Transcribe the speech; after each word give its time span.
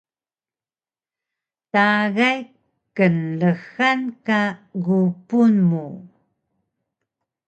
Tagay 1.71 2.39
knrxan 2.97 3.99
ka 4.25 4.41
gupun 4.85 5.53
mu 5.69 5.85